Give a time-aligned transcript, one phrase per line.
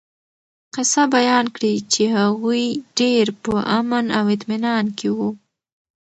[0.75, 2.67] قصّه بيان کړي چې هغوي
[2.97, 5.29] ډير په امن او اطمنان کي وو